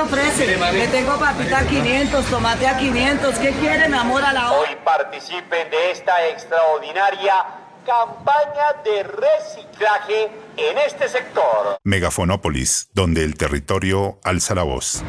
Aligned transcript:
ofrece? 0.00 0.56
Le 0.72 0.88
tengo 0.88 1.18
papita 1.18 1.58
a 1.58 1.66
500, 1.66 2.24
tomate 2.26 2.66
a 2.66 2.76
500. 2.76 3.38
¿Qué 3.38 3.50
quiere, 3.52 3.88
mi 3.88 3.96
amor, 3.96 4.22
a 4.22 4.32
la 4.32 4.52
hora? 4.52 4.70
Hoy 4.70 4.76
participen 4.84 5.70
de 5.70 5.90
esta 5.90 6.28
extraordinaria 6.28 7.34
campaña 7.84 8.82
de 8.84 9.02
reciclaje 9.02 10.30
en 10.56 10.78
este 10.78 11.08
sector. 11.08 11.78
Megafonópolis, 11.84 12.90
donde 12.92 13.24
el 13.24 13.36
territorio 13.36 14.18
alza 14.22 14.54
la 14.54 14.62
voz. 14.62 15.02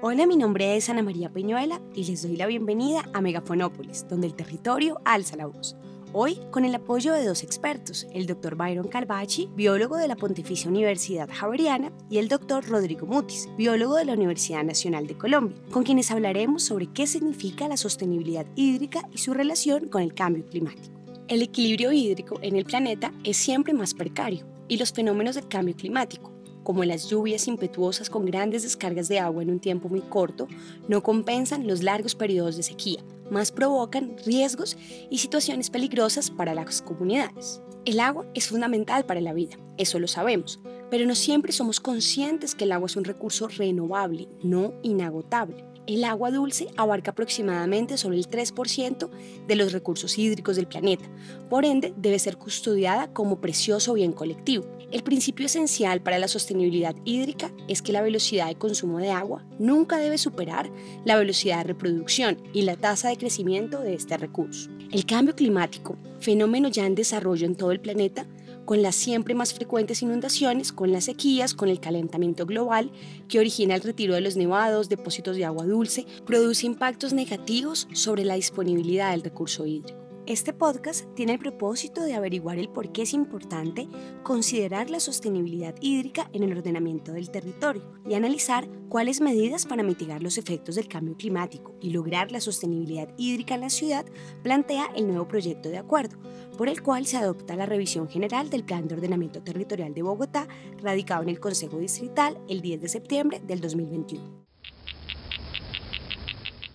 Hola, 0.00 0.26
mi 0.26 0.36
nombre 0.36 0.76
es 0.76 0.88
Ana 0.88 1.02
María 1.02 1.28
Peñuela 1.28 1.80
y 1.92 2.04
les 2.04 2.22
doy 2.22 2.36
la 2.36 2.46
bienvenida 2.46 3.04
a 3.12 3.20
Megafonópolis, 3.20 4.06
donde 4.08 4.28
el 4.28 4.34
territorio 4.34 5.00
alza 5.04 5.36
la 5.36 5.46
voz. 5.46 5.76
Hoy, 6.14 6.38
con 6.50 6.64
el 6.64 6.74
apoyo 6.74 7.12
de 7.12 7.26
dos 7.26 7.42
expertos, 7.42 8.06
el 8.14 8.26
doctor 8.26 8.56
Byron 8.56 8.88
Calvachi, 8.88 9.50
biólogo 9.54 9.98
de 9.98 10.08
la 10.08 10.16
Pontificia 10.16 10.70
Universidad 10.70 11.28
Javeriana, 11.30 11.92
y 12.08 12.16
el 12.16 12.28
doctor 12.28 12.66
Rodrigo 12.66 13.06
Mutis, 13.06 13.46
biólogo 13.58 13.96
de 13.96 14.06
la 14.06 14.14
Universidad 14.14 14.64
Nacional 14.64 15.06
de 15.06 15.18
Colombia, 15.18 15.58
con 15.70 15.84
quienes 15.84 16.10
hablaremos 16.10 16.62
sobre 16.62 16.86
qué 16.86 17.06
significa 17.06 17.68
la 17.68 17.76
sostenibilidad 17.76 18.46
hídrica 18.56 19.06
y 19.12 19.18
su 19.18 19.34
relación 19.34 19.88
con 19.88 20.00
el 20.00 20.14
cambio 20.14 20.46
climático. 20.46 20.98
El 21.28 21.42
equilibrio 21.42 21.92
hídrico 21.92 22.38
en 22.40 22.56
el 22.56 22.64
planeta 22.64 23.12
es 23.22 23.36
siempre 23.36 23.74
más 23.74 23.92
precario 23.92 24.46
y 24.66 24.78
los 24.78 24.94
fenómenos 24.94 25.34
del 25.34 25.46
cambio 25.46 25.76
climático, 25.76 26.32
como 26.62 26.84
las 26.84 27.10
lluvias 27.10 27.48
impetuosas 27.48 28.08
con 28.08 28.24
grandes 28.24 28.62
descargas 28.62 29.08
de 29.08 29.18
agua 29.18 29.42
en 29.42 29.50
un 29.50 29.60
tiempo 29.60 29.90
muy 29.90 30.00
corto, 30.00 30.48
no 30.88 31.02
compensan 31.02 31.66
los 31.66 31.82
largos 31.82 32.14
periodos 32.14 32.56
de 32.56 32.62
sequía, 32.62 33.02
más 33.30 33.52
provocan 33.52 34.16
riesgos 34.24 34.76
y 35.10 35.18
situaciones 35.18 35.70
peligrosas 35.70 36.30
para 36.30 36.54
las 36.54 36.82
comunidades. 36.82 37.60
El 37.84 38.00
agua 38.00 38.26
es 38.34 38.48
fundamental 38.48 39.06
para 39.06 39.20
la 39.20 39.32
vida, 39.32 39.56
eso 39.78 39.98
lo 39.98 40.08
sabemos, 40.08 40.60
pero 40.90 41.06
no 41.06 41.14
siempre 41.14 41.52
somos 41.52 41.80
conscientes 41.80 42.54
que 42.54 42.64
el 42.64 42.72
agua 42.72 42.86
es 42.86 42.96
un 42.96 43.04
recurso 43.04 43.48
renovable, 43.48 44.28
no 44.42 44.74
inagotable. 44.82 45.64
El 45.86 46.04
agua 46.04 46.30
dulce 46.30 46.68
abarca 46.76 47.12
aproximadamente 47.12 47.96
sobre 47.96 48.18
el 48.18 48.28
3% 48.28 49.08
de 49.46 49.56
los 49.56 49.72
recursos 49.72 50.18
hídricos 50.18 50.56
del 50.56 50.66
planeta, 50.66 51.06
por 51.48 51.64
ende 51.64 51.94
debe 51.96 52.18
ser 52.18 52.36
custodiada 52.36 53.10
como 53.14 53.40
precioso 53.40 53.94
bien 53.94 54.12
colectivo. 54.12 54.66
El 54.90 55.02
principio 55.02 55.44
esencial 55.44 56.00
para 56.00 56.18
la 56.18 56.28
sostenibilidad 56.28 56.96
hídrica 57.04 57.52
es 57.68 57.82
que 57.82 57.92
la 57.92 58.00
velocidad 58.00 58.46
de 58.48 58.54
consumo 58.54 58.98
de 58.98 59.10
agua 59.10 59.44
nunca 59.58 59.98
debe 59.98 60.16
superar 60.16 60.70
la 61.04 61.16
velocidad 61.16 61.58
de 61.58 61.64
reproducción 61.64 62.38
y 62.54 62.62
la 62.62 62.74
tasa 62.76 63.10
de 63.10 63.18
crecimiento 63.18 63.80
de 63.80 63.92
este 63.92 64.16
recurso. 64.16 64.70
El 64.90 65.04
cambio 65.04 65.34
climático, 65.34 65.98
fenómeno 66.20 66.68
ya 66.68 66.86
en 66.86 66.94
desarrollo 66.94 67.44
en 67.44 67.54
todo 67.54 67.70
el 67.70 67.80
planeta, 67.80 68.26
con 68.64 68.80
las 68.80 68.96
siempre 68.96 69.34
más 69.34 69.52
frecuentes 69.52 70.00
inundaciones, 70.00 70.72
con 70.72 70.90
las 70.90 71.04
sequías, 71.04 71.52
con 71.52 71.68
el 71.68 71.80
calentamiento 71.80 72.46
global 72.46 72.90
que 73.28 73.38
origina 73.38 73.74
el 73.74 73.82
retiro 73.82 74.14
de 74.14 74.22
los 74.22 74.36
nevados, 74.36 74.88
depósitos 74.88 75.36
de 75.36 75.44
agua 75.44 75.66
dulce, 75.66 76.06
produce 76.24 76.64
impactos 76.66 77.12
negativos 77.12 77.88
sobre 77.92 78.24
la 78.24 78.36
disponibilidad 78.36 79.10
del 79.10 79.22
recurso 79.22 79.66
hídrico. 79.66 80.07
Este 80.28 80.52
podcast 80.52 81.06
tiene 81.14 81.32
el 81.32 81.38
propósito 81.38 82.02
de 82.02 82.14
averiguar 82.14 82.58
el 82.58 82.68
por 82.68 82.92
qué 82.92 83.00
es 83.00 83.14
importante 83.14 83.88
considerar 84.22 84.90
la 84.90 85.00
sostenibilidad 85.00 85.74
hídrica 85.80 86.28
en 86.34 86.42
el 86.42 86.52
ordenamiento 86.52 87.12
del 87.12 87.30
territorio 87.30 87.94
y 88.06 88.12
analizar 88.12 88.68
cuáles 88.90 89.22
medidas 89.22 89.64
para 89.64 89.82
mitigar 89.82 90.22
los 90.22 90.36
efectos 90.36 90.74
del 90.74 90.86
cambio 90.86 91.16
climático 91.16 91.74
y 91.80 91.92
lograr 91.92 92.30
la 92.30 92.42
sostenibilidad 92.42 93.08
hídrica 93.16 93.54
en 93.54 93.62
la 93.62 93.70
ciudad 93.70 94.04
plantea 94.42 94.90
el 94.94 95.06
nuevo 95.06 95.26
proyecto 95.26 95.70
de 95.70 95.78
acuerdo, 95.78 96.18
por 96.58 96.68
el 96.68 96.82
cual 96.82 97.06
se 97.06 97.16
adopta 97.16 97.56
la 97.56 97.64
revisión 97.64 98.06
general 98.06 98.50
del 98.50 98.64
Plan 98.64 98.86
de 98.86 98.96
Ordenamiento 98.96 99.42
Territorial 99.42 99.94
de 99.94 100.02
Bogotá, 100.02 100.46
radicado 100.82 101.22
en 101.22 101.30
el 101.30 101.40
Consejo 101.40 101.78
Distrital 101.78 102.38
el 102.50 102.60
10 102.60 102.82
de 102.82 102.88
septiembre 102.90 103.40
del 103.42 103.62
2021. 103.62 104.44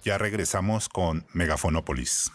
Ya 0.03 0.17
regresamos 0.17 0.89
con 0.89 1.27
Megafonópolis. 1.33 2.31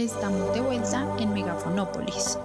Estamos 0.00 0.54
de 0.54 0.62
vuelta 0.62 1.14
en 1.18 1.34
Megafonópolis. 1.34 2.38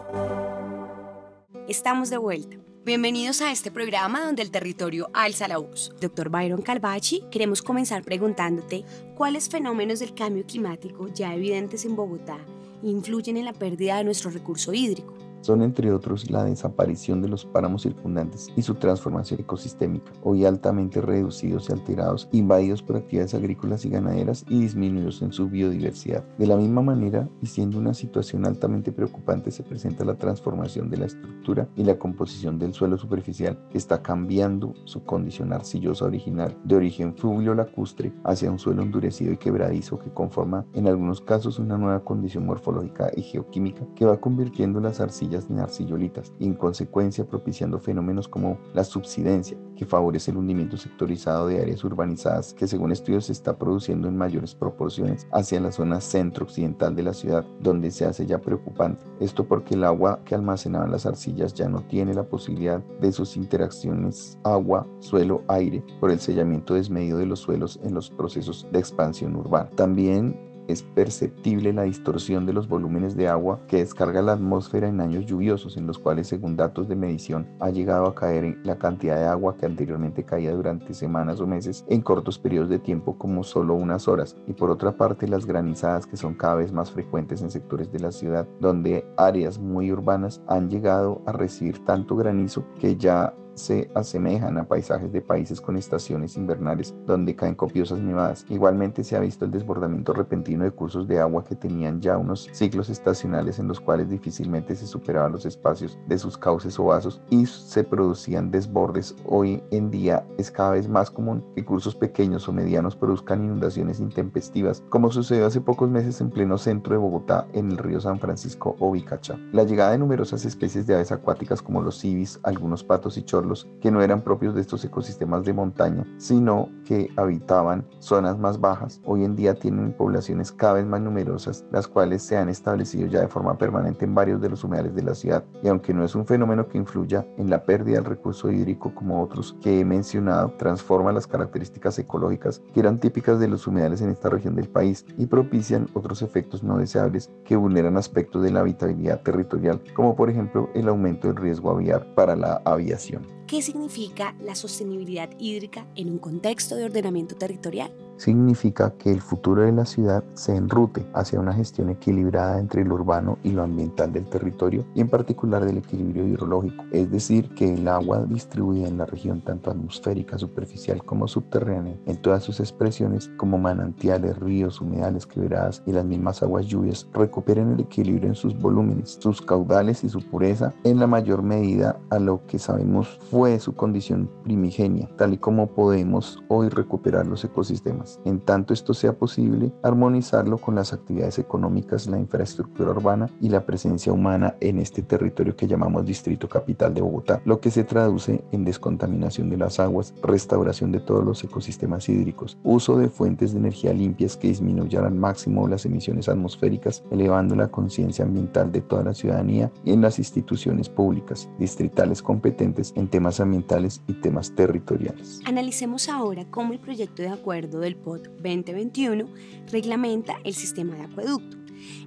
Estamos 1.69 2.09
de 2.09 2.17
vuelta. 2.17 2.57
Bienvenidos 2.83 3.39
a 3.39 3.49
este 3.49 3.71
programa 3.71 4.25
donde 4.25 4.41
el 4.41 4.51
territorio 4.51 5.09
alza 5.13 5.47
la 5.47 5.59
voz. 5.59 5.93
Doctor 6.01 6.27
Byron 6.27 6.61
Calvachi, 6.61 7.23
queremos 7.31 7.61
comenzar 7.61 8.03
preguntándote 8.03 8.83
cuáles 9.15 9.47
fenómenos 9.47 9.99
del 9.99 10.13
cambio 10.13 10.45
climático 10.45 11.07
ya 11.07 11.33
evidentes 11.33 11.85
en 11.85 11.95
Bogotá 11.95 12.39
influyen 12.83 13.37
en 13.37 13.45
la 13.45 13.53
pérdida 13.53 13.97
de 13.97 14.03
nuestro 14.03 14.31
recurso 14.31 14.73
hídrico 14.73 15.13
son 15.45 15.61
entre 15.61 15.91
otros 15.91 16.31
la 16.31 16.43
desaparición 16.43 17.21
de 17.21 17.29
los 17.29 17.45
páramos 17.45 17.83
circundantes 17.83 18.49
y 18.55 18.63
su 18.63 18.75
transformación 18.75 19.41
ecosistémica, 19.41 20.11
hoy 20.23 20.43
altamente 20.43 21.01
reducidos 21.01 21.69
y 21.69 21.73
alterados, 21.73 22.27
invadidos 22.31 22.81
por 22.81 22.97
actividades 22.97 23.35
agrícolas 23.35 23.85
y 23.85 23.89
ganaderas 23.89 24.43
y 24.49 24.61
disminuidos 24.61 25.21
en 25.21 25.31
su 25.31 25.47
biodiversidad. 25.47 26.23
De 26.39 26.47
la 26.47 26.57
misma 26.57 26.81
manera, 26.81 27.29
y 27.43 27.45
siendo 27.45 27.77
una 27.77 27.93
situación 27.93 28.45
altamente 28.45 28.91
preocupante, 28.91 29.51
se 29.51 29.61
presenta 29.61 30.03
la 30.03 30.15
transformación 30.15 30.89
de 30.89 30.97
la 30.97 31.05
estructura 31.05 31.69
y 31.75 31.83
la 31.83 31.99
composición 31.99 32.57
del 32.57 32.73
suelo 32.73 32.97
superficial, 32.97 33.59
que 33.69 33.77
está 33.77 34.01
cambiando 34.01 34.73
su 34.85 35.03
condición 35.03 35.53
arcillosa 35.53 36.05
original 36.05 36.57
de 36.63 36.75
origen 36.75 37.15
fluvio 37.15 37.53
lacustre 37.53 38.11
hacia 38.23 38.49
un 38.49 38.57
suelo 38.57 38.81
endurecido 38.81 39.31
y 39.31 39.37
quebradizo 39.37 39.99
que 39.99 40.09
conforma 40.09 40.65
en 40.73 40.87
algunos 40.87 41.21
casos 41.21 41.59
una 41.59 41.77
nueva 41.77 42.03
condición 42.03 42.45
morfológica 42.47 43.11
y 43.15 43.21
geoquímica 43.21 43.85
que 43.95 44.05
va 44.05 44.19
convirtiendo 44.19 44.79
las 44.79 44.99
arcillas 44.99 45.34
en 45.49 45.59
arcillolitas 45.59 46.33
y 46.39 46.45
en 46.45 46.53
consecuencia 46.53 47.25
propiciando 47.25 47.79
fenómenos 47.79 48.27
como 48.27 48.57
la 48.73 48.83
subsidencia, 48.83 49.57
que 49.75 49.85
favorece 49.85 50.31
el 50.31 50.37
hundimiento 50.37 50.77
sectorizado 50.77 51.47
de 51.47 51.61
áreas 51.61 51.83
urbanizadas 51.83 52.53
que 52.53 52.67
según 52.67 52.91
estudios 52.91 53.25
se 53.25 53.33
está 53.33 53.57
produciendo 53.57 54.07
en 54.07 54.17
mayores 54.17 54.55
proporciones 54.55 55.27
hacia 55.31 55.59
la 55.59 55.71
zona 55.71 55.99
centro-occidental 55.99 56.95
de 56.95 57.03
la 57.03 57.13
ciudad, 57.13 57.45
donde 57.59 57.91
se 57.91 58.05
hace 58.05 58.25
ya 58.25 58.39
preocupante. 58.39 59.03
Esto 59.19 59.45
porque 59.45 59.75
el 59.75 59.83
agua 59.83 60.21
que 60.25 60.35
almacenaban 60.35 60.91
las 60.91 61.05
arcillas 61.05 61.53
ya 61.53 61.67
no 61.67 61.81
tiene 61.81 62.13
la 62.13 62.23
posibilidad 62.23 62.81
de 63.01 63.11
sus 63.11 63.35
interacciones 63.35 64.39
agua, 64.43 64.87
suelo, 64.99 65.43
aire 65.47 65.83
por 65.99 66.11
el 66.11 66.19
sellamiento 66.19 66.73
desmedido 66.73 67.17
de 67.17 67.25
los 67.25 67.39
suelos 67.39 67.79
en 67.83 67.93
los 67.93 68.09
procesos 68.09 68.67
de 68.71 68.79
expansión 68.79 69.35
urbana. 69.35 69.69
También 69.75 70.54
es 70.67 70.83
perceptible 70.83 71.73
la 71.73 71.83
distorsión 71.83 72.45
de 72.45 72.53
los 72.53 72.67
volúmenes 72.67 73.15
de 73.15 73.27
agua 73.27 73.59
que 73.67 73.77
descarga 73.77 74.21
la 74.21 74.33
atmósfera 74.33 74.87
en 74.87 75.01
años 75.01 75.25
lluviosos, 75.25 75.77
en 75.77 75.87
los 75.87 75.99
cuales, 75.99 76.27
según 76.27 76.55
datos 76.55 76.87
de 76.87 76.95
medición, 76.95 77.47
ha 77.59 77.69
llegado 77.69 78.05
a 78.05 78.15
caer 78.15 78.57
la 78.63 78.77
cantidad 78.77 79.17
de 79.17 79.25
agua 79.25 79.55
que 79.57 79.65
anteriormente 79.65 80.23
caía 80.23 80.53
durante 80.53 80.93
semanas 80.93 81.39
o 81.39 81.47
meses 81.47 81.85
en 81.89 82.01
cortos 82.01 82.39
periodos 82.39 82.69
de 82.69 82.79
tiempo 82.79 83.17
como 83.17 83.43
solo 83.43 83.73
unas 83.75 84.07
horas. 84.07 84.35
Y 84.47 84.53
por 84.53 84.69
otra 84.69 84.97
parte, 84.97 85.27
las 85.27 85.45
granizadas 85.45 86.05
que 86.05 86.17
son 86.17 86.35
cada 86.35 86.55
vez 86.55 86.71
más 86.71 86.91
frecuentes 86.91 87.41
en 87.41 87.51
sectores 87.51 87.91
de 87.91 87.99
la 87.99 88.11
ciudad, 88.11 88.47
donde 88.59 89.05
áreas 89.17 89.59
muy 89.59 89.91
urbanas 89.91 90.41
han 90.47 90.69
llegado 90.69 91.21
a 91.25 91.31
recibir 91.31 91.83
tanto 91.85 92.15
granizo 92.15 92.65
que 92.79 92.95
ya 92.95 93.33
se 93.55 93.89
asemejan 93.95 94.57
a 94.57 94.67
paisajes 94.67 95.11
de 95.11 95.21
países 95.21 95.59
con 95.59 95.77
estaciones 95.77 96.37
invernales 96.37 96.93
donde 97.05 97.35
caen 97.35 97.55
copiosas 97.55 97.99
nevadas. 97.99 98.45
Igualmente 98.49 99.03
se 99.03 99.15
ha 99.15 99.19
visto 99.19 99.45
el 99.45 99.51
desbordamiento 99.51 100.13
repentino 100.13 100.63
de 100.63 100.71
cursos 100.71 101.07
de 101.07 101.19
agua 101.19 101.43
que 101.43 101.55
tenían 101.55 102.01
ya 102.01 102.17
unos 102.17 102.49
ciclos 102.51 102.89
estacionales 102.89 103.59
en 103.59 103.67
los 103.67 103.79
cuales 103.79 104.09
difícilmente 104.09 104.75
se 104.75 104.87
superaban 104.87 105.31
los 105.31 105.45
espacios 105.45 105.97
de 106.07 106.17
sus 106.17 106.37
cauces 106.37 106.77
o 106.79 106.85
vasos 106.85 107.21
y 107.29 107.45
se 107.45 107.83
producían 107.83 108.51
desbordes. 108.51 109.15
Hoy 109.25 109.63
en 109.71 109.89
día 109.89 110.25
es 110.37 110.51
cada 110.51 110.71
vez 110.71 110.87
más 110.87 111.09
común 111.09 111.43
que 111.55 111.65
cursos 111.65 111.95
pequeños 111.95 112.47
o 112.47 112.53
medianos 112.53 112.95
produzcan 112.95 113.43
inundaciones 113.43 113.99
intempestivas, 113.99 114.83
como 114.89 115.11
sucedió 115.11 115.45
hace 115.45 115.61
pocos 115.61 115.89
meses 115.89 116.21
en 116.21 116.29
pleno 116.29 116.57
centro 116.57 116.93
de 116.93 116.99
Bogotá 116.99 117.47
en 117.53 117.71
el 117.71 117.77
río 117.77 117.99
San 118.01 118.19
Francisco 118.19 118.75
o 118.79 118.91
Bicacha. 118.91 119.37
La 119.51 119.63
llegada 119.63 119.91
de 119.91 119.97
numerosas 119.97 120.45
especies 120.45 120.87
de 120.87 120.95
aves 120.95 121.11
acuáticas 121.11 121.61
como 121.61 121.81
los 121.81 121.99
civis, 121.99 122.39
algunos 122.43 122.83
patos 122.83 123.17
y 123.17 123.23
chorros 123.45 123.67
que 123.81 123.91
no 123.91 124.01
eran 124.01 124.21
propios 124.21 124.55
de 124.55 124.61
estos 124.61 124.83
ecosistemas 124.83 125.43
de 125.43 125.53
montaña, 125.53 126.05
sino 126.17 126.69
que 126.85 127.09
habitaban 127.15 127.85
zonas 127.99 128.37
más 128.37 128.59
bajas. 128.59 129.01
Hoy 129.05 129.23
en 129.23 129.35
día 129.35 129.55
tienen 129.55 129.93
poblaciones 129.93 130.51
cada 130.51 130.73
vez 130.73 130.85
más 130.85 131.01
numerosas, 131.01 131.65
las 131.71 131.87
cuales 131.87 132.23
se 132.23 132.37
han 132.37 132.49
establecido 132.49 133.07
ya 133.07 133.21
de 133.21 133.27
forma 133.27 133.57
permanente 133.57 134.05
en 134.05 134.15
varios 134.15 134.41
de 134.41 134.49
los 134.49 134.63
humedales 134.63 134.95
de 134.95 135.03
la 135.03 135.15
ciudad. 135.15 135.43
Y 135.63 135.67
aunque 135.67 135.93
no 135.93 136.03
es 136.03 136.15
un 136.15 136.25
fenómeno 136.25 136.67
que 136.67 136.77
influya 136.77 137.25
en 137.37 137.49
la 137.49 137.63
pérdida 137.63 137.95
del 137.95 138.05
recurso 138.05 138.51
hídrico 138.51 138.93
como 138.93 139.21
otros 139.21 139.55
que 139.61 139.79
he 139.79 139.85
mencionado, 139.85 140.53
transforma 140.57 141.11
las 141.11 141.27
características 141.27 141.97
ecológicas 141.99 142.61
que 142.73 142.79
eran 142.79 142.99
típicas 142.99 143.39
de 143.39 143.47
los 143.47 143.67
humedales 143.67 144.01
en 144.01 144.09
esta 144.09 144.29
región 144.29 144.55
del 144.55 144.69
país 144.69 145.05
y 145.17 145.25
propician 145.25 145.87
otros 145.93 146.21
efectos 146.21 146.63
no 146.63 146.77
deseables 146.77 147.31
que 147.43 147.55
vulneran 147.55 147.97
aspectos 147.97 148.43
de 148.43 148.51
la 148.51 148.61
habitabilidad 148.61 149.21
territorial, 149.21 149.81
como 149.95 150.15
por 150.15 150.29
ejemplo 150.29 150.69
el 150.75 150.87
aumento 150.87 151.27
del 151.27 151.37
riesgo 151.37 151.71
aviar 151.71 152.13
para 152.15 152.35
la 152.35 152.61
aviación. 152.65 153.34
¿Qué 153.47 153.61
significa 153.61 154.35
la 154.41 154.55
sostenibilidad 154.55 155.29
hídrica 155.37 155.85
en 155.95 156.09
un 156.09 156.17
contexto 156.17 156.75
de 156.75 156.85
ordenamiento 156.85 157.35
territorial? 157.35 157.93
Significa 158.17 158.93
que 158.97 159.11
el 159.11 159.21
futuro 159.21 159.63
de 159.63 159.71
la 159.71 159.85
ciudad 159.85 160.23
se 160.33 160.55
enrute 160.55 161.05
hacia 161.13 161.39
una 161.39 161.53
gestión 161.53 161.89
equilibrada 161.89 162.59
entre 162.59 162.85
lo 162.85 162.95
urbano 162.95 163.37
y 163.43 163.51
lo 163.51 163.63
ambiental 163.63 164.11
del 164.11 164.25
territorio 164.25 164.85
y 164.93 165.01
en 165.01 165.09
particular 165.09 165.65
del 165.65 165.77
equilibrio 165.77 166.27
hidrológico, 166.27 166.83
es 166.91 167.11
decir, 167.11 167.49
que 167.55 167.73
el 167.73 167.87
agua 167.87 168.25
distribuida 168.25 168.87
en 168.87 168.97
la 168.97 169.05
región 169.05 169.41
tanto 169.41 169.71
atmosférica, 169.71 170.37
superficial 170.37 171.03
como 171.03 171.27
subterránea, 171.27 171.95
en 172.05 172.17
todas 172.21 172.43
sus 172.43 172.59
expresiones 172.59 173.29
como 173.37 173.57
manantiales, 173.57 174.37
ríos, 174.37 174.81
humedales, 174.81 175.25
quebradas 175.25 175.83
y 175.85 175.91
las 175.91 176.05
mismas 176.05 176.41
aguas 176.43 176.65
lluvias, 176.65 177.07
recuperen 177.13 177.73
el 177.73 177.81
equilibrio 177.81 178.29
en 178.29 178.35
sus 178.35 178.57
volúmenes, 178.57 179.17
sus 179.19 179.41
caudales 179.41 180.03
y 180.03 180.09
su 180.09 180.21
pureza 180.21 180.73
en 180.83 180.99
la 180.99 181.07
mayor 181.07 181.43
medida 181.43 181.99
a 182.09 182.19
lo 182.19 182.45
que 182.47 182.59
sabemos 182.59 183.19
fue 183.29 183.59
su 183.59 183.75
condición 183.75 184.29
primigenia, 184.43 185.09
tal 185.17 185.33
y 185.33 185.37
como 185.37 185.67
podemos 185.67 186.43
hoy 186.47 186.69
recuperar 186.69 187.27
los 187.27 187.43
ecosistemas 187.43 188.04
en 188.25 188.39
tanto 188.39 188.73
esto 188.73 188.93
sea 188.93 189.13
posible, 189.13 189.71
armonizarlo 189.83 190.57
con 190.57 190.75
las 190.75 190.93
actividades 190.93 191.39
económicas, 191.39 192.07
la 192.07 192.19
infraestructura 192.19 192.91
urbana 192.91 193.29
y 193.41 193.49
la 193.49 193.65
presencia 193.65 194.13
humana 194.13 194.55
en 194.59 194.79
este 194.79 195.01
territorio 195.01 195.55
que 195.55 195.67
llamamos 195.67 196.05
Distrito 196.05 196.47
Capital 196.47 196.93
de 196.93 197.01
Bogotá, 197.01 197.41
lo 197.45 197.59
que 197.59 197.71
se 197.71 197.83
traduce 197.83 198.43
en 198.51 198.63
descontaminación 198.63 199.49
de 199.49 199.57
las 199.57 199.79
aguas, 199.79 200.13
restauración 200.21 200.91
de 200.91 200.99
todos 200.99 201.23
los 201.23 201.43
ecosistemas 201.43 202.07
hídricos, 202.09 202.57
uso 202.63 202.97
de 202.97 203.09
fuentes 203.09 203.53
de 203.53 203.59
energía 203.59 203.93
limpias 203.93 204.37
que 204.37 204.49
disminuyan 204.49 205.05
al 205.05 205.15
máximo 205.15 205.67
las 205.67 205.85
emisiones 205.85 206.29
atmosféricas, 206.29 207.03
elevando 207.11 207.55
la 207.55 207.69
conciencia 207.69 208.25
ambiental 208.25 208.71
de 208.71 208.81
toda 208.81 209.03
la 209.03 209.13
ciudadanía 209.13 209.71
y 209.83 209.91
en 209.91 210.01
las 210.01 210.19
instituciones 210.19 210.89
públicas, 210.89 211.49
distritales 211.59 212.21
competentes 212.21 212.93
en 212.95 213.07
temas 213.07 213.39
ambientales 213.39 214.01
y 214.07 214.13
temas 214.13 214.53
territoriales. 214.55 215.41
Analicemos 215.45 216.09
ahora 216.09 216.45
cómo 216.49 216.73
el 216.73 216.79
proyecto 216.79 217.21
de 217.21 217.29
acuerdo 217.29 217.79
del 217.79 217.94
POT 218.03 218.27
2021 218.41 219.27
reglamenta 219.71 220.39
el 220.43 220.53
sistema 220.53 220.95
de 220.95 221.03
acueducto. 221.03 221.57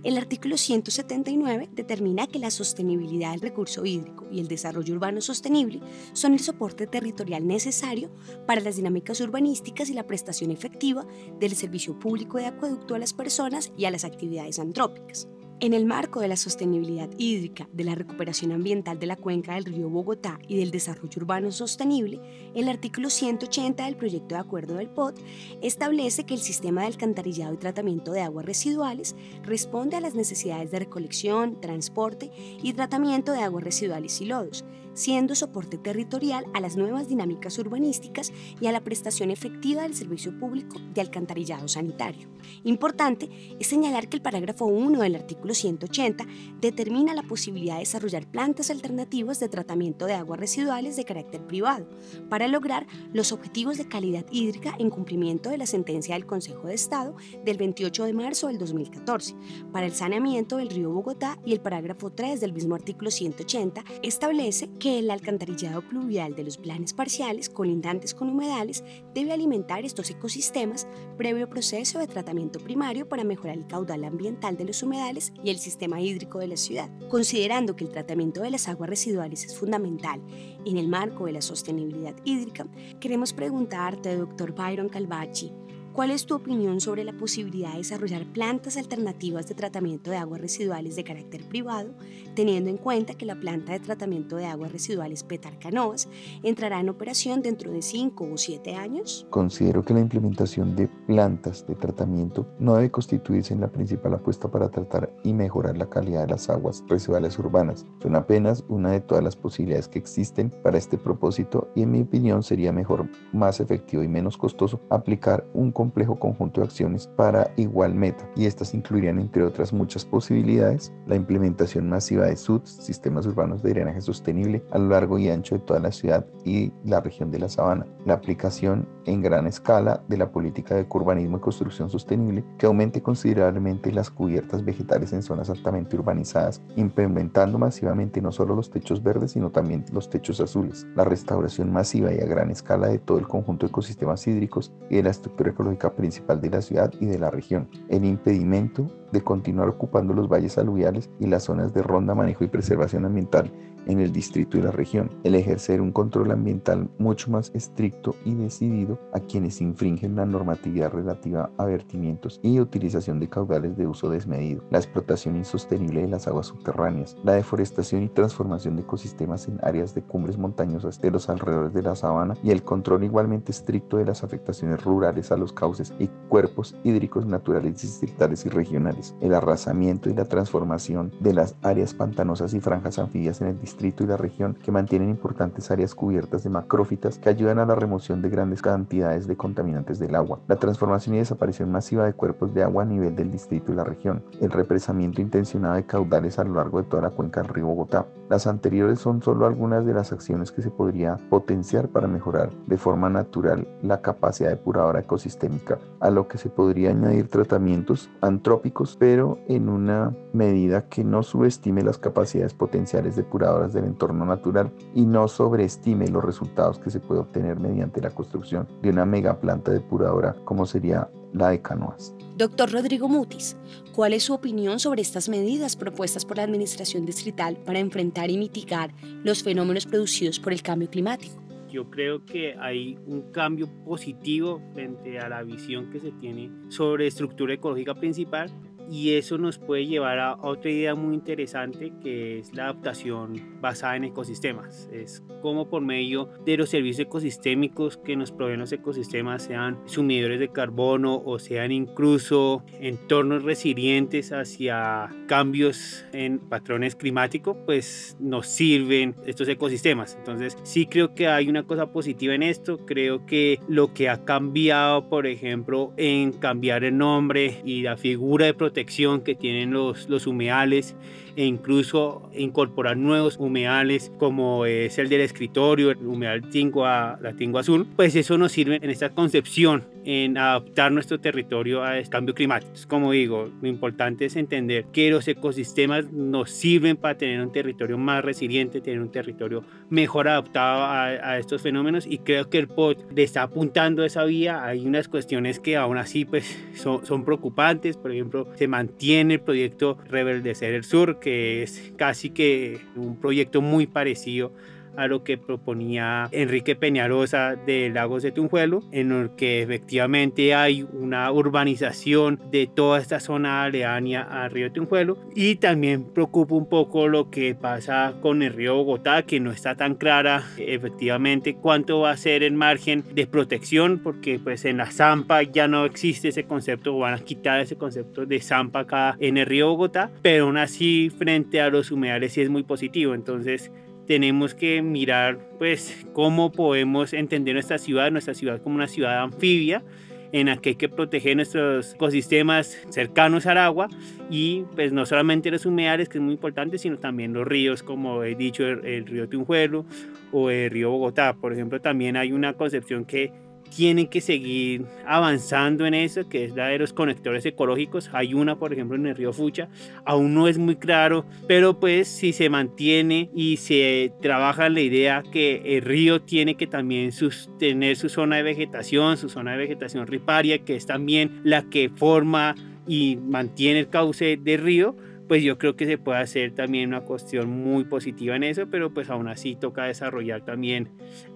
El 0.02 0.16
artículo 0.16 0.56
179 0.56 1.68
determina 1.72 2.26
que 2.26 2.38
la 2.38 2.50
sostenibilidad 2.50 3.32
del 3.32 3.40
recurso 3.40 3.84
hídrico 3.84 4.26
y 4.30 4.40
el 4.40 4.48
desarrollo 4.48 4.94
urbano 4.94 5.20
sostenible 5.20 5.80
son 6.12 6.32
el 6.32 6.40
soporte 6.40 6.86
territorial 6.86 7.46
necesario 7.46 8.10
para 8.46 8.60
las 8.60 8.76
dinámicas 8.76 9.20
urbanísticas 9.20 9.90
y 9.90 9.94
la 9.94 10.06
prestación 10.06 10.50
efectiva 10.50 11.06
del 11.38 11.54
servicio 11.54 11.98
público 11.98 12.38
de 12.38 12.46
acueducto 12.46 12.94
a 12.94 12.98
las 12.98 13.12
personas 13.12 13.72
y 13.76 13.84
a 13.84 13.90
las 13.90 14.04
actividades 14.04 14.58
antrópicas. 14.58 15.28
En 15.60 15.74
el 15.74 15.86
marco 15.86 16.20
de 16.20 16.28
la 16.28 16.36
sostenibilidad 16.36 17.10
hídrica, 17.18 17.68
de 17.72 17.82
la 17.82 17.96
recuperación 17.96 18.52
ambiental 18.52 19.00
de 19.00 19.06
la 19.06 19.16
cuenca 19.16 19.56
del 19.56 19.64
río 19.64 19.90
Bogotá 19.90 20.38
y 20.46 20.56
del 20.56 20.70
desarrollo 20.70 21.20
urbano 21.20 21.50
sostenible, 21.50 22.20
el 22.54 22.68
artículo 22.68 23.10
180 23.10 23.84
del 23.84 23.96
proyecto 23.96 24.36
de 24.36 24.40
acuerdo 24.40 24.76
del 24.76 24.88
POT 24.88 25.18
establece 25.60 26.24
que 26.24 26.34
el 26.34 26.40
sistema 26.40 26.82
de 26.82 26.86
alcantarillado 26.86 27.54
y 27.54 27.56
tratamiento 27.56 28.12
de 28.12 28.20
aguas 28.20 28.46
residuales 28.46 29.16
responde 29.42 29.96
a 29.96 30.00
las 30.00 30.14
necesidades 30.14 30.70
de 30.70 30.78
recolección, 30.78 31.60
transporte 31.60 32.30
y 32.62 32.72
tratamiento 32.74 33.32
de 33.32 33.42
aguas 33.42 33.64
residuales 33.64 34.20
y 34.20 34.26
lodos, 34.26 34.64
siendo 34.98 35.36
soporte 35.36 35.78
territorial 35.78 36.44
a 36.54 36.60
las 36.60 36.76
nuevas 36.76 37.08
dinámicas 37.08 37.56
urbanísticas 37.58 38.32
y 38.60 38.66
a 38.66 38.72
la 38.72 38.80
prestación 38.80 39.30
efectiva 39.30 39.82
del 39.82 39.94
servicio 39.94 40.36
público 40.36 40.80
de 40.92 41.00
alcantarillado 41.00 41.68
sanitario. 41.68 42.28
Importante 42.64 43.28
es 43.60 43.68
señalar 43.68 44.08
que 44.08 44.16
el 44.16 44.22
parágrafo 44.22 44.64
1 44.64 45.00
del 45.00 45.14
artículo 45.14 45.54
180 45.54 46.26
determina 46.60 47.14
la 47.14 47.22
posibilidad 47.22 47.74
de 47.74 47.80
desarrollar 47.80 48.26
plantas 48.26 48.70
alternativas 48.70 49.38
de 49.38 49.48
tratamiento 49.48 50.06
de 50.06 50.14
aguas 50.14 50.40
residuales 50.40 50.96
de 50.96 51.04
carácter 51.04 51.46
privado 51.46 51.86
para 52.28 52.48
lograr 52.48 52.88
los 53.12 53.30
objetivos 53.30 53.78
de 53.78 53.86
calidad 53.86 54.26
hídrica 54.32 54.74
en 54.80 54.90
cumplimiento 54.90 55.48
de 55.48 55.58
la 55.58 55.66
sentencia 55.66 56.16
del 56.16 56.26
Consejo 56.26 56.66
de 56.66 56.74
Estado 56.74 57.14
del 57.44 57.56
28 57.56 58.04
de 58.04 58.12
marzo 58.14 58.48
del 58.48 58.58
2014 58.58 59.36
para 59.72 59.86
el 59.86 59.92
saneamiento 59.92 60.56
del 60.56 60.70
río 60.70 60.90
Bogotá 60.90 61.38
y 61.44 61.52
el 61.52 61.60
parágrafo 61.60 62.10
3 62.10 62.40
del 62.40 62.52
mismo 62.52 62.74
artículo 62.74 63.12
180 63.12 63.84
establece 64.02 64.68
que 64.80 64.87
que 64.88 65.00
el 65.00 65.10
alcantarillado 65.10 65.82
pluvial 65.82 66.34
de 66.34 66.44
los 66.44 66.56
planes 66.56 66.94
parciales 66.94 67.50
colindantes 67.50 68.14
con 68.14 68.30
humedales 68.30 68.82
debe 69.12 69.32
alimentar 69.32 69.84
estos 69.84 70.08
ecosistemas 70.08 70.88
previo 71.18 71.46
proceso 71.46 71.98
de 71.98 72.06
tratamiento 72.06 72.58
primario 72.58 73.06
para 73.06 73.22
mejorar 73.22 73.58
el 73.58 73.66
caudal 73.66 74.04
ambiental 74.04 74.56
de 74.56 74.64
los 74.64 74.82
humedales 74.82 75.34
y 75.44 75.50
el 75.50 75.58
sistema 75.58 76.00
hídrico 76.00 76.38
de 76.38 76.48
la 76.48 76.56
ciudad. 76.56 76.88
Considerando 77.10 77.76
que 77.76 77.84
el 77.84 77.90
tratamiento 77.90 78.40
de 78.40 78.50
las 78.50 78.66
aguas 78.66 78.88
residuales 78.88 79.44
es 79.44 79.58
fundamental 79.58 80.22
en 80.64 80.78
el 80.78 80.88
marco 80.88 81.26
de 81.26 81.32
la 81.32 81.42
sostenibilidad 81.42 82.16
hídrica, 82.24 82.66
queremos 82.98 83.34
preguntarte, 83.34 84.16
doctor 84.16 84.54
Byron 84.54 84.88
Calvachi, 84.88 85.52
¿Cuál 85.98 86.12
es 86.12 86.26
tu 86.26 86.36
opinión 86.36 86.80
sobre 86.80 87.02
la 87.02 87.12
posibilidad 87.12 87.72
de 87.72 87.78
desarrollar 87.78 88.24
plantas 88.24 88.76
alternativas 88.76 89.48
de 89.48 89.56
tratamiento 89.56 90.12
de 90.12 90.18
aguas 90.18 90.40
residuales 90.40 90.94
de 90.94 91.02
carácter 91.02 91.42
privado, 91.48 91.90
teniendo 92.36 92.70
en 92.70 92.76
cuenta 92.76 93.14
que 93.14 93.26
la 93.26 93.34
planta 93.34 93.72
de 93.72 93.80
tratamiento 93.80 94.36
de 94.36 94.46
aguas 94.46 94.70
residuales 94.70 95.24
Petar 95.24 95.58
Canoas 95.58 96.08
entrará 96.44 96.78
en 96.78 96.88
operación 96.88 97.42
dentro 97.42 97.72
de 97.72 97.82
5 97.82 98.28
o 98.32 98.36
7 98.36 98.76
años? 98.76 99.26
Considero 99.30 99.84
que 99.84 99.92
la 99.92 99.98
implementación 99.98 100.76
de 100.76 100.86
plantas 100.86 101.66
de 101.66 101.74
tratamiento 101.74 102.46
no 102.60 102.76
debe 102.76 102.92
constituirse 102.92 103.52
en 103.52 103.60
la 103.60 103.72
principal 103.72 104.14
apuesta 104.14 104.48
para 104.48 104.68
tratar 104.68 105.12
y 105.24 105.32
mejorar 105.32 105.76
la 105.76 105.90
calidad 105.90 106.26
de 106.26 106.30
las 106.34 106.48
aguas 106.48 106.84
residuales 106.86 107.36
urbanas. 107.40 107.84
Son 108.00 108.14
apenas 108.14 108.64
una 108.68 108.92
de 108.92 109.00
todas 109.00 109.24
las 109.24 109.34
posibilidades 109.34 109.88
que 109.88 109.98
existen 109.98 110.50
para 110.62 110.78
este 110.78 110.96
propósito 110.96 111.72
y 111.74 111.82
en 111.82 111.90
mi 111.90 112.02
opinión 112.02 112.44
sería 112.44 112.72
mejor, 112.72 113.08
más 113.32 113.58
efectivo 113.58 114.04
y 114.04 114.06
menos 114.06 114.36
costoso 114.36 114.80
aplicar 114.90 115.44
un 115.54 115.72
complejo 115.88 116.18
conjunto 116.18 116.60
de 116.60 116.66
acciones 116.66 117.06
para 117.16 117.50
igual 117.56 117.94
meta 117.94 118.28
y 118.36 118.44
estas 118.44 118.74
incluirían 118.74 119.18
entre 119.18 119.42
otras 119.42 119.72
muchas 119.72 120.04
posibilidades 120.04 120.92
la 121.06 121.16
implementación 121.16 121.88
masiva 121.88 122.26
de 122.26 122.36
SUDs, 122.36 122.68
sistemas 122.68 123.24
urbanos 123.24 123.62
de 123.62 123.70
drenaje 123.70 124.02
sostenible 124.02 124.62
a 124.70 124.78
lo 124.78 124.90
largo 124.90 125.18
y 125.18 125.30
ancho 125.30 125.54
de 125.54 125.62
toda 125.62 125.80
la 125.80 125.90
ciudad 125.90 126.26
y 126.44 126.70
la 126.84 127.00
región 127.00 127.30
de 127.30 127.38
la 127.38 127.48
sabana, 127.48 127.86
la 128.04 128.14
aplicación 128.14 128.86
en 129.06 129.22
gran 129.22 129.46
escala 129.46 130.02
de 130.08 130.18
la 130.18 130.30
política 130.30 130.74
de 130.74 130.86
urbanismo 130.90 131.38
y 131.38 131.40
construcción 131.40 131.88
sostenible 131.88 132.44
que 132.58 132.66
aumente 132.66 133.00
considerablemente 133.00 133.90
las 133.90 134.10
cubiertas 134.10 134.62
vegetales 134.62 135.14
en 135.14 135.22
zonas 135.22 135.48
altamente 135.48 135.96
urbanizadas, 135.96 136.60
implementando 136.76 137.58
masivamente 137.58 138.20
no 138.20 138.30
solo 138.30 138.54
los 138.54 138.70
techos 138.70 139.02
verdes 139.02 139.32
sino 139.32 139.50
también 139.50 139.86
los 139.92 140.10
techos 140.10 140.38
azules, 140.40 140.86
la 140.94 141.04
restauración 141.04 141.72
masiva 141.72 142.12
y 142.12 142.18
a 142.18 142.26
gran 142.26 142.50
escala 142.50 142.88
de 142.88 142.98
todo 142.98 143.18
el 143.18 143.26
conjunto 143.26 143.64
de 143.64 143.70
ecosistemas 143.70 144.26
hídricos 144.26 144.70
y 144.90 144.96
de 144.96 145.04
la 145.04 145.10
estructura 145.10 145.54
principal 145.76 146.40
de 146.40 146.50
la 146.50 146.62
ciudad 146.62 146.92
y 147.00 147.06
de 147.06 147.18
la 147.18 147.30
región, 147.30 147.68
el 147.88 148.04
impedimento 148.04 148.90
de 149.12 149.22
continuar 149.22 149.68
ocupando 149.68 150.14
los 150.14 150.28
valles 150.28 150.58
aluviales 150.58 151.10
y 151.18 151.26
las 151.26 151.44
zonas 151.44 151.72
de 151.74 151.82
ronda, 151.82 152.14
manejo 152.14 152.44
y 152.44 152.48
preservación 152.48 153.04
ambiental 153.04 153.52
en 153.88 154.00
el 154.00 154.12
distrito 154.12 154.56
y 154.56 154.62
la 154.62 154.70
región, 154.70 155.10
el 155.24 155.34
ejercer 155.34 155.80
un 155.80 155.90
control 155.90 156.30
ambiental 156.30 156.88
mucho 156.98 157.30
más 157.30 157.50
estricto 157.54 158.14
y 158.24 158.34
decidido 158.34 159.00
a 159.12 159.20
quienes 159.20 159.60
infringen 159.60 160.14
la 160.14 160.26
normatividad 160.26 160.92
relativa 160.92 161.50
a 161.56 161.64
vertimientos 161.64 162.38
y 162.42 162.60
utilización 162.60 163.18
de 163.18 163.28
caudales 163.28 163.76
de 163.76 163.86
uso 163.86 164.10
desmedido, 164.10 164.62
la 164.70 164.78
explotación 164.78 165.36
insostenible 165.36 166.02
de 166.02 166.08
las 166.08 166.28
aguas 166.28 166.46
subterráneas, 166.46 167.16
la 167.24 167.32
deforestación 167.32 168.02
y 168.02 168.08
transformación 168.08 168.76
de 168.76 168.82
ecosistemas 168.82 169.48
en 169.48 169.58
áreas 169.62 169.94
de 169.94 170.02
cumbres 170.02 170.36
montañosas 170.36 171.00
de 171.00 171.10
los 171.10 171.28
alrededores 171.28 171.72
de 171.72 171.82
la 171.82 171.96
sabana 171.96 172.36
y 172.42 172.50
el 172.50 172.62
control 172.62 173.04
igualmente 173.04 173.52
estricto 173.52 173.96
de 173.96 174.04
las 174.04 174.22
afectaciones 174.22 174.84
rurales 174.84 175.32
a 175.32 175.36
los 175.36 175.52
cauces 175.52 175.94
y 175.98 176.08
cuerpos 176.28 176.76
hídricos 176.84 177.24
naturales 177.26 177.80
distritales 177.80 178.44
y 178.44 178.50
regionales, 178.50 179.14
el 179.20 179.32
arrasamiento 179.32 180.10
y 180.10 180.14
la 180.14 180.26
transformación 180.26 181.12
de 181.20 181.32
las 181.32 181.56
áreas 181.62 181.94
pantanosas 181.94 182.52
y 182.52 182.60
franjas 182.60 182.98
anfibias 182.98 183.40
en 183.40 183.48
el 183.48 183.60
distrito 183.60 183.77
y 183.80 184.06
la 184.06 184.16
región 184.16 184.54
que 184.54 184.72
mantienen 184.72 185.08
importantes 185.08 185.70
áreas 185.70 185.94
cubiertas 185.94 186.42
de 186.42 186.50
macrófitas 186.50 187.18
que 187.18 187.28
ayudan 187.28 187.60
a 187.60 187.66
la 187.66 187.76
remoción 187.76 188.22
de 188.22 188.28
grandes 188.28 188.60
cantidades 188.60 189.28
de 189.28 189.36
contaminantes 189.36 189.98
del 189.98 190.16
agua, 190.16 190.40
la 190.48 190.56
transformación 190.56 191.14
y 191.14 191.18
desaparición 191.18 191.70
masiva 191.70 192.04
de 192.04 192.12
cuerpos 192.12 192.52
de 192.54 192.64
agua 192.64 192.82
a 192.82 192.86
nivel 192.86 193.14
del 193.14 193.30
distrito 193.30 193.72
y 193.72 193.76
la 193.76 193.84
región, 193.84 194.24
el 194.40 194.50
represamiento 194.50 195.20
intencionado 195.20 195.76
de 195.76 195.86
caudales 195.86 196.38
a 196.38 196.44
lo 196.44 196.54
largo 196.54 196.82
de 196.82 196.88
toda 196.88 197.02
la 197.02 197.10
cuenca 197.10 197.40
del 197.40 197.54
río 197.54 197.66
Bogotá. 197.66 198.06
Las 198.28 198.46
anteriores 198.46 198.98
son 198.98 199.22
solo 199.22 199.46
algunas 199.46 199.86
de 199.86 199.94
las 199.94 200.12
acciones 200.12 200.52
que 200.52 200.60
se 200.60 200.70
podría 200.70 201.16
potenciar 201.30 201.88
para 201.88 202.08
mejorar 202.08 202.50
de 202.66 202.76
forma 202.76 203.08
natural 203.08 203.66
la 203.82 204.02
capacidad 204.02 204.50
depuradora 204.50 205.00
ecosistémica, 205.00 205.78
a 206.00 206.10
lo 206.10 206.28
que 206.28 206.36
se 206.36 206.50
podría 206.50 206.90
añadir 206.90 207.28
tratamientos 207.28 208.10
antrópicos, 208.20 208.96
pero 208.98 209.38
en 209.48 209.68
una 209.70 210.14
medida 210.34 210.88
que 210.88 211.04
no 211.04 211.22
subestime 211.22 211.82
las 211.82 211.96
capacidades 211.96 212.52
potenciales 212.52 213.16
depuradoras 213.16 213.72
del 213.72 213.84
entorno 213.84 214.26
natural 214.26 214.70
y 214.94 215.06
no 215.06 215.26
sobreestime 215.26 216.08
los 216.08 216.24
resultados 216.24 216.78
que 216.78 216.90
se 216.90 217.00
puede 217.00 217.20
obtener 217.20 217.58
mediante 217.58 218.02
la 218.02 218.10
construcción 218.10 218.68
de 218.82 218.90
una 218.90 219.06
mega 219.06 219.40
planta 219.40 219.72
depuradora 219.72 220.36
como 220.44 220.66
sería 220.66 221.08
la 221.32 221.48
de 221.50 221.62
Canoas. 221.62 222.17
Doctor 222.38 222.70
Rodrigo 222.70 223.08
Mutis, 223.08 223.56
¿cuál 223.92 224.12
es 224.12 224.22
su 224.22 224.32
opinión 224.32 224.78
sobre 224.78 225.02
estas 225.02 225.28
medidas 225.28 225.74
propuestas 225.74 226.24
por 226.24 226.36
la 226.36 226.44
Administración 226.44 227.04
Distrital 227.04 227.56
para 227.66 227.80
enfrentar 227.80 228.30
y 228.30 228.38
mitigar 228.38 228.94
los 229.24 229.42
fenómenos 229.42 229.86
producidos 229.86 230.38
por 230.38 230.52
el 230.52 230.62
cambio 230.62 230.88
climático? 230.88 231.34
Yo 231.68 231.90
creo 231.90 232.24
que 232.24 232.54
hay 232.60 232.96
un 233.08 233.32
cambio 233.32 233.68
positivo 233.84 234.62
frente 234.72 235.18
a 235.18 235.28
la 235.28 235.42
visión 235.42 235.90
que 235.90 235.98
se 235.98 236.12
tiene 236.12 236.48
sobre 236.68 237.08
estructura 237.08 237.54
ecológica 237.54 237.96
principal 237.96 238.52
y 238.90 239.14
eso 239.14 239.38
nos 239.38 239.58
puede 239.58 239.86
llevar 239.86 240.18
a 240.18 240.36
otra 240.36 240.70
idea 240.70 240.94
muy 240.94 241.14
interesante 241.14 241.92
que 242.02 242.38
es 242.38 242.54
la 242.54 242.64
adaptación 242.64 243.60
basada 243.60 243.96
en 243.96 244.04
ecosistemas. 244.04 244.88
Es 244.92 245.22
como 245.42 245.68
por 245.68 245.82
medio 245.82 246.30
de 246.44 246.56
los 246.56 246.70
servicios 246.70 247.06
ecosistémicos 247.06 247.96
que 247.98 248.16
nos 248.16 248.32
proveen 248.32 248.60
los 248.60 248.72
ecosistemas, 248.72 249.44
sean 249.44 249.78
sumidores 249.86 250.40
de 250.40 250.48
carbono 250.48 251.22
o 251.24 251.38
sean 251.38 251.72
incluso 251.72 252.64
entornos 252.80 253.44
resilientes 253.44 254.32
hacia 254.32 255.08
cambios 255.26 256.04
en 256.12 256.38
patrones 256.38 256.96
climáticos, 256.96 257.56
pues 257.66 258.16
nos 258.18 258.46
sirven 258.46 259.14
estos 259.26 259.48
ecosistemas. 259.48 260.16
Entonces 260.16 260.56
sí 260.62 260.86
creo 260.86 261.14
que 261.14 261.28
hay 261.28 261.48
una 261.48 261.64
cosa 261.64 261.92
positiva 261.92 262.34
en 262.34 262.42
esto. 262.42 262.78
Creo 262.78 263.26
que 263.26 263.60
lo 263.68 263.92
que 263.92 264.08
ha 264.08 264.24
cambiado, 264.24 265.08
por 265.08 265.26
ejemplo, 265.26 265.92
en 265.96 266.32
cambiar 266.32 266.84
el 266.84 266.96
nombre 266.96 267.60
y 267.64 267.82
la 267.82 267.96
figura 267.96 268.46
de 268.46 268.54
protección 268.54 268.77
que 268.86 269.34
tienen 269.34 269.72
los, 269.72 270.08
los 270.08 270.26
humedales 270.26 270.94
e 271.36 271.44
incluso 271.44 272.28
incorporar 272.34 272.96
nuevos 272.96 273.36
humedales 273.38 274.10
como 274.18 274.66
es 274.66 274.98
el 274.98 275.08
del 275.08 275.20
escritorio, 275.20 275.92
el 275.92 275.98
humedal 275.98 276.48
tingua, 276.50 277.18
la 277.22 277.32
tingua 277.32 277.60
azul, 277.60 277.86
pues 277.94 278.16
eso 278.16 278.36
nos 278.38 278.50
sirve 278.52 278.80
en 278.82 278.90
esta 278.90 279.10
concepción, 279.10 279.84
en 280.04 280.36
adaptar 280.36 280.90
nuestro 280.90 281.20
territorio 281.20 281.84
a 281.84 281.98
este 281.98 282.10
cambio 282.10 282.34
climático. 282.34 282.72
Como 282.88 283.12
digo, 283.12 283.50
lo 283.60 283.68
importante 283.68 284.24
es 284.24 284.36
entender 284.36 284.86
que 284.86 285.10
los 285.10 285.28
ecosistemas 285.28 286.10
nos 286.12 286.50
sirven 286.50 286.96
para 286.96 287.16
tener 287.16 287.40
un 287.40 287.52
territorio 287.52 287.98
más 287.98 288.24
resiliente, 288.24 288.80
tener 288.80 289.00
un 289.00 289.12
territorio 289.12 289.62
mejor 289.90 290.28
adaptado 290.28 290.82
a, 290.82 291.04
a 291.04 291.38
estos 291.38 291.62
fenómenos 291.62 292.06
y 292.06 292.18
creo 292.18 292.50
que 292.50 292.58
el 292.58 292.68
POT 292.68 293.12
le 293.14 293.22
está 293.22 293.42
apuntando 293.42 294.04
esa 294.04 294.24
vía. 294.24 294.64
Hay 294.64 294.86
unas 294.86 295.08
cuestiones 295.08 295.60
que 295.60 295.76
aún 295.76 295.98
así 295.98 296.24
pues 296.24 296.58
son, 296.74 297.04
son 297.06 297.24
preocupantes, 297.24 297.96
por 297.96 298.12
ejemplo, 298.12 298.48
se 298.56 298.67
mantiene 298.68 299.34
el 299.34 299.40
proyecto 299.40 299.98
Rebeldecer 300.08 300.74
el 300.74 300.84
Sur, 300.84 301.18
que 301.18 301.62
es 301.62 301.92
casi 301.96 302.30
que 302.30 302.80
un 302.94 303.16
proyecto 303.16 303.60
muy 303.60 303.86
parecido 303.86 304.52
a 304.98 305.06
lo 305.06 305.22
que 305.22 305.38
proponía 305.38 306.28
Enrique 306.32 306.74
Peñarosa 306.74 307.54
de 307.54 307.88
Lagos 307.88 308.24
de 308.24 308.32
Tunjuelo, 308.32 308.82
en 308.90 309.12
el 309.12 309.30
que 309.36 309.62
efectivamente 309.62 310.54
hay 310.56 310.84
una 310.92 311.30
urbanización 311.30 312.40
de 312.50 312.66
toda 312.66 312.98
esta 312.98 313.20
zona 313.20 313.62
aledaña 313.62 314.22
al 314.22 314.50
río 314.50 314.72
Tunjuelo 314.72 315.16
y 315.36 315.54
también 315.56 316.02
preocupa 316.02 316.56
un 316.56 316.68
poco 316.68 317.06
lo 317.06 317.30
que 317.30 317.54
pasa 317.54 318.14
con 318.20 318.42
el 318.42 318.52
río 318.52 318.74
Bogotá, 318.74 319.22
que 319.22 319.38
no 319.38 319.52
está 319.52 319.76
tan 319.76 319.94
clara 319.94 320.42
efectivamente 320.58 321.54
cuánto 321.54 322.00
va 322.00 322.10
a 322.10 322.16
ser 322.16 322.42
el 322.42 322.54
margen 322.54 323.04
de 323.14 323.28
protección, 323.28 324.00
porque 324.02 324.40
pues 324.42 324.64
en 324.64 324.78
la 324.78 324.90
Zampa 324.90 325.42
ya 325.44 325.68
no 325.68 325.84
existe 325.84 326.28
ese 326.28 326.44
concepto, 326.44 326.98
van 326.98 327.14
a 327.14 327.18
quitar 327.20 327.60
ese 327.60 327.76
concepto 327.76 328.26
de 328.26 328.40
Zampa 328.40 328.80
acá 328.80 329.16
en 329.20 329.36
el 329.36 329.46
río 329.46 329.68
Bogotá, 329.68 330.10
pero 330.22 330.46
aún 330.46 330.56
así 330.56 331.08
frente 331.10 331.60
a 331.60 331.70
los 331.70 331.92
humedales 331.92 332.32
sí 332.32 332.40
es 332.40 332.50
muy 332.50 332.64
positivo, 332.64 333.14
entonces 333.14 333.70
tenemos 334.08 334.54
que 334.54 334.80
mirar 334.82 335.38
pues 335.58 336.06
cómo 336.14 336.50
podemos 336.50 337.12
entender 337.12 337.54
nuestra 337.54 337.76
ciudad, 337.78 338.10
nuestra 338.10 338.34
ciudad 338.34 338.60
como 338.60 338.74
una 338.74 338.88
ciudad 338.88 339.22
anfibia 339.22 339.84
en 340.32 340.46
la 340.46 340.56
que 340.56 340.70
hay 340.70 340.74
que 340.76 340.88
proteger 340.88 341.36
nuestros 341.36 341.94
ecosistemas 341.94 342.76
cercanos 342.88 343.46
al 343.46 343.58
agua 343.58 343.88
y 344.30 344.64
pues 344.74 344.92
no 344.92 345.06
solamente 345.06 345.50
los 345.50 345.66
humedales, 345.66 346.08
que 346.08 346.18
es 346.18 346.24
muy 346.24 346.34
importante, 346.34 346.78
sino 346.78 346.98
también 346.98 347.34
los 347.34 347.46
ríos, 347.46 347.82
como 347.82 348.24
he 348.24 348.34
dicho, 348.34 348.66
el, 348.66 349.06
río 349.06 349.28
Tunjuelo 349.28 349.84
o 350.32 350.50
el 350.50 350.70
río 350.70 350.90
Bogotá. 350.90 351.34
Por 351.34 351.52
ejemplo, 351.52 351.80
también 351.80 352.16
hay 352.16 352.32
una 352.32 352.54
concepción 352.54 353.04
que 353.04 353.32
tienen 353.68 354.08
que 354.08 354.20
seguir 354.20 354.84
avanzando 355.06 355.86
en 355.86 355.94
eso, 355.94 356.28
que 356.28 356.44
es 356.44 356.54
la 356.54 356.68
de 356.68 356.78
los 356.78 356.92
conectores 356.92 357.44
ecológicos. 357.46 358.10
Hay 358.12 358.34
una, 358.34 358.58
por 358.58 358.72
ejemplo, 358.72 358.96
en 358.96 359.06
el 359.06 359.16
río 359.16 359.32
Fucha, 359.32 359.68
aún 360.04 360.34
no 360.34 360.48
es 360.48 360.58
muy 360.58 360.76
claro, 360.76 361.24
pero 361.46 361.78
pues 361.78 362.08
si 362.08 362.32
se 362.32 362.50
mantiene 362.50 363.30
y 363.34 363.58
se 363.58 364.12
trabaja 364.20 364.68
la 364.68 364.80
idea 364.80 365.22
que 365.30 365.76
el 365.76 365.82
río 365.82 366.22
tiene 366.22 366.56
que 366.56 366.66
también 366.66 367.10
tener 367.58 367.96
su 367.96 368.08
zona 368.08 368.36
de 368.36 368.42
vegetación, 368.42 369.16
su 369.16 369.28
zona 369.28 369.52
de 369.52 369.58
vegetación 369.58 370.06
riparia, 370.06 370.58
que 370.58 370.76
es 370.76 370.86
también 370.86 371.40
la 371.44 371.68
que 371.68 371.88
forma 371.88 372.54
y 372.86 373.16
mantiene 373.16 373.80
el 373.80 373.88
cauce 373.88 374.36
del 374.36 374.62
río, 374.62 374.96
pues 375.28 375.42
yo 375.42 375.58
creo 375.58 375.76
que 375.76 375.86
se 375.86 375.98
puede 375.98 376.18
hacer 376.18 376.52
también 376.52 376.88
una 376.88 377.02
cuestión 377.02 377.50
muy 377.50 377.84
positiva 377.84 378.34
en 378.34 378.44
eso, 378.44 378.66
pero 378.70 378.92
pues 378.92 379.10
aún 379.10 379.28
así 379.28 379.54
toca 379.56 379.84
desarrollar 379.84 380.44
también 380.44 380.88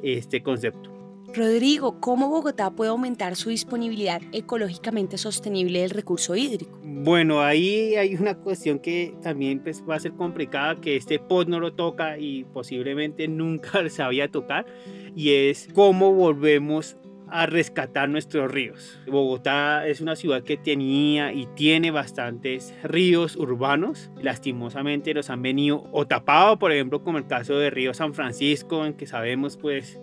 este 0.03 0.43
concepto. 0.43 1.02
Rodrigo, 1.35 1.99
¿cómo 1.99 2.29
Bogotá 2.29 2.71
puede 2.71 2.91
aumentar 2.91 3.37
su 3.37 3.49
disponibilidad 3.49 4.21
ecológicamente 4.33 5.17
sostenible 5.17 5.81
del 5.81 5.91
recurso 5.91 6.37
hídrico? 6.37 6.79
Bueno, 6.85 7.41
ahí 7.41 7.95
hay 7.97 8.15
una 8.17 8.35
cuestión 8.35 8.79
que 8.79 9.15
también 9.23 9.61
pues, 9.61 9.83
va 9.89 9.95
a 9.95 10.01
ser 10.01 10.13
complicada, 10.13 10.77
que 10.77 10.97
este 10.97 11.19
pod 11.19 11.49
no 11.49 11.59
lo 11.59 11.73
toca 11.73 12.19
y 12.19 12.45
posiblemente 12.45 13.29
nunca 13.29 13.89
se 13.89 14.03
vaya 14.03 14.25
a 14.25 14.29
tocar, 14.29 14.67
y 15.17 15.31
es 15.31 15.69
cómo 15.75 16.13
volvemos 16.13 16.99
a 17.33 17.47
rescatar 17.47 18.11
nuestros 18.11 18.51
ríos. 18.51 19.01
Bogotá 19.07 19.89
es 19.89 20.03
una 20.03 20.17
ciudad 20.17 20.43
que 20.43 20.59
tenía 20.59 21.33
y 21.33 21.47
tiene 21.57 21.91
bastantes 21.91 22.75
ríos 22.83 23.37
urbanos. 23.37 24.11
Lastimosamente 24.21 25.15
los 25.15 25.31
han 25.31 25.41
venido 25.41 25.85
o 25.93 26.07
tapado, 26.07 26.59
por 26.59 26.73
ejemplo, 26.73 27.03
como 27.03 27.17
el 27.17 27.27
caso 27.27 27.55
de 27.57 27.71
Río 27.71 27.95
San 27.95 28.13
Francisco, 28.13 28.85
en 28.85 28.93
que 28.93 29.07
sabemos 29.07 29.57
pues 29.57 29.99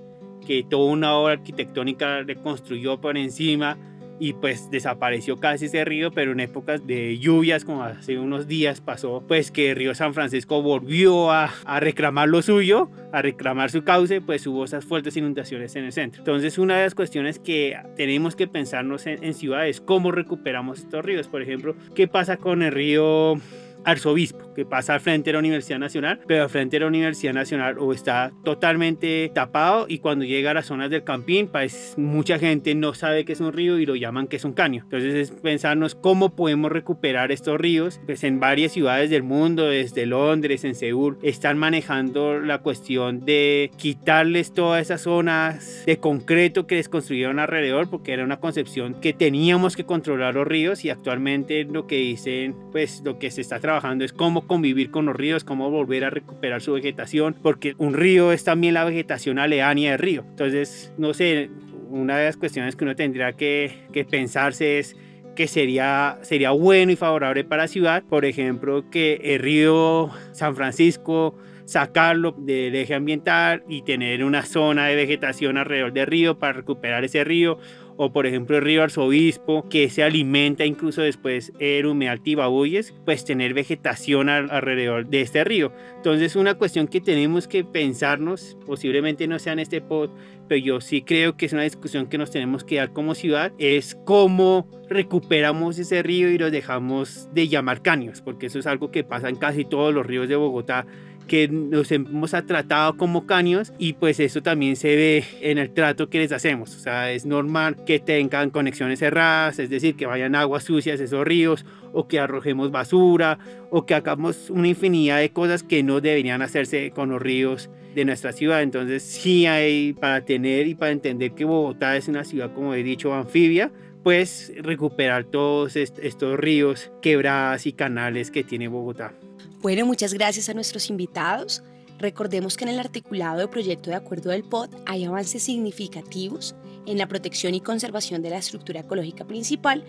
que 0.45 0.63
toda 0.63 0.91
una 0.91 1.13
obra 1.15 1.33
arquitectónica 1.33 2.21
le 2.21 2.35
construyó 2.35 2.99
por 2.99 3.17
encima 3.17 3.77
y 4.19 4.33
pues 4.33 4.69
desapareció 4.69 5.37
casi 5.37 5.65
ese 5.65 5.85
río, 5.85 6.11
pero 6.11 6.33
en 6.33 6.41
épocas 6.41 6.85
de 6.85 7.17
lluvias, 7.17 7.63
como 7.63 7.83
hace 7.83 8.19
unos 8.19 8.47
días 8.47 8.81
pasó, 8.81 9.23
pues 9.25 9.49
que 9.49 9.71
el 9.71 9.77
río 9.77 9.95
San 9.95 10.13
Francisco 10.13 10.61
volvió 10.61 11.31
a, 11.31 11.49
a, 11.63 11.79
reclamar 11.79 12.27
lo 12.27 12.41
suyo, 12.41 12.91
a 13.13 13.21
reclamar 13.21 13.71
su 13.71 13.83
cauce, 13.83 14.19
pues 14.19 14.45
hubo 14.45 14.65
esas 14.65 14.83
fuertes 14.83 15.15
inundaciones 15.15 15.75
en 15.77 15.85
el 15.85 15.93
centro. 15.93 16.21
Entonces 16.21 16.57
una 16.57 16.77
de 16.77 16.83
las 16.83 16.95
cuestiones 16.95 17.39
que 17.39 17.77
tenemos 17.95 18.35
que 18.35 18.47
pensarnos 18.47 19.07
en, 19.07 19.23
en 19.23 19.33
ciudades, 19.33 19.79
cómo 19.79 20.11
recuperamos 20.11 20.79
estos 20.79 21.03
ríos, 21.03 21.29
por 21.29 21.41
ejemplo, 21.41 21.75
qué 21.95 22.07
pasa 22.07 22.35
con 22.35 22.61
el 22.61 22.73
río 22.73 23.39
arzobispo, 23.85 24.48
que 24.59 24.65
pasa 24.65 24.93
al 24.93 24.99
frente 24.99 25.29
de 25.29 25.33
la 25.33 25.39
Universidad 25.39 25.79
Nacional, 25.79 26.19
pero 26.27 26.43
al 26.43 26.49
frente 26.49 26.75
de 26.75 26.81
la 26.81 26.87
Universidad 26.87 27.31
Nacional 27.31 27.77
o 27.79 27.93
está 27.93 28.33
totalmente 28.43 29.31
tapado 29.33 29.85
y 29.87 29.99
cuando 29.99 30.25
llega 30.25 30.51
a 30.51 30.53
las 30.53 30.65
zonas 30.65 30.89
del 30.89 31.05
Campín, 31.05 31.47
pues 31.47 31.93
mucha 31.95 32.37
gente 32.37 32.75
no 32.75 32.93
sabe 32.93 33.23
que 33.23 33.31
es 33.31 33.39
un 33.39 33.53
río 33.53 33.79
y 33.79 33.85
lo 33.85 33.95
llaman 33.95 34.27
que 34.27 34.35
es 34.35 34.43
un 34.43 34.51
caño. 34.51 34.81
Entonces 34.83 35.15
es 35.15 35.31
pensarnos 35.31 35.95
cómo 35.95 36.35
podemos 36.35 36.73
recuperar 36.73 37.31
estos 37.31 37.57
ríos, 37.57 38.01
pues 38.05 38.25
en 38.25 38.41
varias 38.41 38.73
ciudades 38.73 39.09
del 39.09 39.23
mundo, 39.23 39.65
desde 39.65 40.05
Londres, 40.05 40.65
en 40.65 40.75
Seúl, 40.75 41.17
están 41.23 41.57
manejando 41.57 42.41
la 42.41 42.57
cuestión 42.57 43.23
de 43.23 43.71
quitarles 43.77 44.53
todas 44.53 44.81
esas 44.81 45.03
zonas 45.03 45.83
de 45.85 45.99
concreto 45.99 46.67
que 46.67 46.75
les 46.75 46.89
construyeron 46.89 47.39
alrededor, 47.39 47.89
porque 47.89 48.11
era 48.11 48.25
una 48.25 48.41
concepción 48.41 48.99
que 48.99 49.13
teníamos 49.13 49.77
que 49.77 49.85
controlar 49.85 50.35
los 50.35 50.45
ríos 50.45 50.83
y 50.83 50.89
actualmente 50.89 51.63
lo 51.63 51.87
que 51.87 51.95
dicen, 51.95 52.57
pues 52.73 53.01
lo 53.05 53.19
que 53.19 53.31
se 53.31 53.39
está 53.39 53.61
trabajando 53.61 54.03
es 54.03 54.11
cómo 54.11 54.48
convivir 54.49 54.91
con 54.91 55.05
los 55.05 55.15
ríos, 55.15 55.45
cómo 55.45 55.69
volver 55.69 56.03
a 56.03 56.09
recuperar 56.09 56.61
su 56.61 56.73
vegetación, 56.73 57.35
porque 57.41 57.75
un 57.77 57.93
río 57.93 58.33
es 58.33 58.43
también 58.43 58.73
la 58.73 58.83
vegetación 58.83 59.39
aledaña 59.39 59.91
del 59.91 59.99
río. 59.99 60.25
Entonces, 60.27 60.91
no 60.97 61.13
sé, 61.13 61.49
una 61.89 62.17
de 62.17 62.25
las 62.25 62.35
cuestiones 62.35 62.75
que 62.75 62.83
uno 62.83 62.95
tendría 62.95 63.31
que, 63.33 63.71
que 63.93 64.03
pensarse 64.03 64.79
es 64.79 64.97
que 65.35 65.47
sería, 65.47 66.17
sería 66.23 66.51
bueno 66.51 66.91
y 66.91 66.97
favorable 66.97 67.45
para 67.45 67.63
la 67.63 67.67
ciudad, 67.69 68.03
por 68.03 68.25
ejemplo, 68.25 68.89
que 68.89 69.21
el 69.23 69.39
río 69.39 70.09
San 70.33 70.55
Francisco 70.55 71.37
sacarlo 71.69 72.31
del 72.31 72.75
eje 72.75 72.95
ambiental 72.95 73.63
y 73.69 73.83
tener 73.83 74.23
una 74.23 74.43
zona 74.43 74.87
de 74.87 74.95
vegetación 74.95 75.55
alrededor 75.55 75.93
del 75.93 76.07
río 76.07 76.39
para 76.39 76.53
recuperar 76.53 77.05
ese 77.05 77.23
río 77.23 77.59
o 78.01 78.13
por 78.13 78.25
ejemplo 78.25 78.55
el 78.55 78.63
río 78.63 78.81
Arzobispo, 78.81 79.67
que 79.67 79.89
se 79.89 80.03
alimenta 80.03 80.65
incluso 80.65 81.01
después 81.01 81.51
el 81.59 81.85
humedal 81.85 82.21
Tibabuyes, 82.21 82.93
pues 83.03 83.25
tener 83.25 83.53
vegetación 83.53 84.29
alrededor 84.29 85.07
de 85.07 85.19
este 85.19 85.43
río. 85.43 85.73
Entonces 85.97 86.37
una 86.37 86.53
cuestión 86.53 86.87
que 86.87 87.01
tenemos 87.01 87.49
que 87.49 87.65
pensarnos, 87.65 88.57
posiblemente 88.65 89.27
no 89.27 89.37
sea 89.37 89.51
en 89.51 89.59
este 89.59 89.81
pod, 89.81 90.11
pero 90.47 90.61
yo 90.61 90.79
sí 90.79 91.01
creo 91.01 91.35
que 91.35 91.45
es 91.45 91.51
una 91.51 91.63
discusión 91.63 92.07
que 92.07 92.17
nos 92.17 92.31
tenemos 92.31 92.63
que 92.63 92.77
dar 92.77 92.93
como 92.93 93.15
ciudad, 93.15 93.51
es 93.57 93.97
cómo 94.05 94.65
recuperamos 94.87 95.77
ese 95.77 96.01
río 96.01 96.29
y 96.31 96.37
lo 96.37 96.51
dejamos 96.51 97.27
de 97.33 97.49
llamar 97.49 97.81
caños, 97.81 98.21
porque 98.21 98.45
eso 98.45 98.59
es 98.59 98.65
algo 98.65 98.91
que 98.91 99.03
pasa 99.03 99.27
en 99.27 99.35
casi 99.35 99.65
todos 99.65 99.93
los 99.93 100.05
ríos 100.05 100.29
de 100.29 100.37
Bogotá 100.37 100.87
que 101.29 101.47
nos 101.47 101.91
hemos 101.93 102.31
tratado 102.31 102.97
como 102.97 103.25
caños 103.25 103.71
y 103.77 103.93
pues 103.93 104.19
eso 104.19 104.41
también 104.41 104.75
se 104.75 104.95
ve 104.95 105.23
en 105.41 105.57
el 105.57 105.69
trato 105.69 106.09
que 106.09 106.17
les 106.17 106.33
hacemos. 106.33 106.75
O 106.75 106.79
sea, 106.79 107.11
es 107.13 107.25
normal 107.25 107.85
que 107.85 107.99
tengan 107.99 108.49
conexiones 108.49 108.99
cerradas, 108.99 109.59
es 109.59 109.69
decir, 109.69 109.95
que 109.95 110.07
vayan 110.07 110.35
aguas 110.35 110.63
sucias 110.63 110.99
esos 110.99 111.25
ríos 111.25 111.65
o 111.93 112.07
que 112.07 112.19
arrojemos 112.19 112.71
basura 112.71 113.39
o 113.69 113.85
que 113.85 113.93
hagamos 113.93 114.49
una 114.49 114.67
infinidad 114.67 115.19
de 115.19 115.29
cosas 115.29 115.63
que 115.63 115.83
no 115.83 116.01
deberían 116.01 116.41
hacerse 116.41 116.91
con 116.91 117.09
los 117.09 117.21
ríos 117.21 117.69
de 117.93 118.05
nuestra 118.05 118.33
ciudad. 118.33 118.63
Entonces 118.63 119.03
sí 119.03 119.45
hay 119.45 119.93
para 119.93 120.25
tener 120.25 120.67
y 120.67 120.75
para 120.75 120.91
entender 120.91 121.31
que 121.33 121.45
Bogotá 121.45 121.95
es 121.95 122.07
una 122.07 122.23
ciudad, 122.23 122.53
como 122.53 122.73
he 122.73 122.83
dicho, 122.83 123.13
anfibia, 123.13 123.71
pues 124.03 124.51
recuperar 124.57 125.25
todos 125.25 125.75
estos 125.75 126.39
ríos, 126.39 126.91
quebradas 127.01 127.67
y 127.67 127.73
canales 127.73 128.31
que 128.31 128.43
tiene 128.43 128.67
Bogotá. 128.67 129.13
Bueno, 129.61 129.85
muchas 129.85 130.13
gracias 130.13 130.47
a 130.47 130.53
nuestros 130.53 130.89
invitados. 130.89 131.63
Recordemos 131.97 132.55
que 132.55 132.63
en 132.63 132.69
el 132.69 132.79
articulado 132.79 133.39
de 133.39 133.49
proyecto 133.49 133.89
de 133.89 133.97
acuerdo 133.97 134.29
del 134.29 134.45
POT 134.45 134.73
hay 134.85 135.03
avances 135.03 135.43
significativos 135.43 136.55
en 136.85 136.97
la 136.97 137.09
protección 137.09 137.53
y 137.53 137.59
conservación 137.59 138.21
de 138.21 138.29
la 138.29 138.37
estructura 138.37 138.79
ecológica 138.79 139.25
principal, 139.25 139.83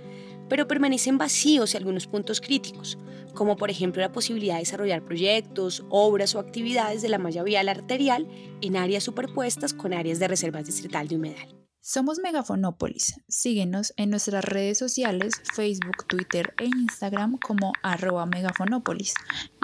pero 0.49 0.67
permanecen 0.67 1.19
vacíos 1.19 1.77
algunos 1.77 2.09
puntos 2.09 2.41
críticos, 2.41 2.99
como 3.33 3.57
por 3.57 3.71
ejemplo 3.71 4.03
la 4.03 4.11
posibilidad 4.11 4.55
de 4.55 4.63
desarrollar 4.63 5.05
proyectos, 5.05 5.85
obras 5.89 6.35
o 6.35 6.41
actividades 6.41 7.01
de 7.01 7.09
la 7.09 7.19
malla 7.19 7.45
vial 7.45 7.69
arterial 7.69 8.27
en 8.61 8.77
áreas 8.77 9.05
superpuestas 9.05 9.73
con 9.73 9.93
áreas 9.93 10.19
de 10.19 10.27
reservas 10.27 10.67
distrital 10.67 11.07
de 11.07 11.15
humedal. 11.15 11.70
Somos 11.83 12.19
Megafonópolis. 12.19 13.15
Síguenos 13.27 13.95
en 13.97 14.11
nuestras 14.11 14.45
redes 14.45 14.77
sociales, 14.77 15.33
Facebook, 15.55 16.07
Twitter 16.07 16.53
e 16.59 16.67
Instagram 16.67 17.39
como 17.39 17.73
arroba 17.83 18.27
megafonópolis 18.27 19.15